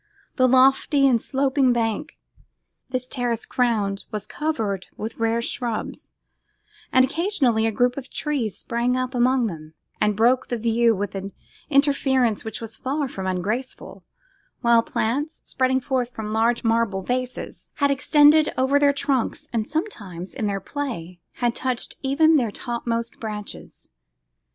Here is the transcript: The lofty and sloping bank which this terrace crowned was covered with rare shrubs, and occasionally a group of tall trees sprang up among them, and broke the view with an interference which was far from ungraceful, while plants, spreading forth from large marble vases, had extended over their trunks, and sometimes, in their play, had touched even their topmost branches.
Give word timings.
The 0.35 0.47
lofty 0.47 1.07
and 1.07 1.21
sloping 1.21 1.73
bank 1.73 2.17
which 2.87 2.91
this 3.03 3.07
terrace 3.07 3.45
crowned 3.45 4.05
was 4.09 4.25
covered 4.25 4.87
with 4.97 5.17
rare 5.17 5.43
shrubs, 5.43 6.09
and 6.91 7.05
occasionally 7.05 7.67
a 7.67 7.71
group 7.71 7.97
of 7.97 8.05
tall 8.05 8.13
trees 8.15 8.57
sprang 8.57 8.97
up 8.97 9.13
among 9.13 9.45
them, 9.45 9.75
and 10.01 10.15
broke 10.15 10.47
the 10.47 10.57
view 10.57 10.95
with 10.95 11.13
an 11.13 11.33
interference 11.69 12.43
which 12.43 12.61
was 12.61 12.77
far 12.77 13.07
from 13.07 13.27
ungraceful, 13.27 14.03
while 14.61 14.81
plants, 14.81 15.41
spreading 15.43 15.79
forth 15.79 16.09
from 16.09 16.33
large 16.33 16.63
marble 16.63 17.03
vases, 17.03 17.69
had 17.75 17.91
extended 17.91 18.51
over 18.57 18.79
their 18.79 18.93
trunks, 18.93 19.47
and 19.53 19.67
sometimes, 19.67 20.33
in 20.33 20.47
their 20.47 20.59
play, 20.59 21.19
had 21.33 21.53
touched 21.53 21.95
even 22.01 22.37
their 22.37 22.49
topmost 22.49 23.19
branches. 23.19 23.87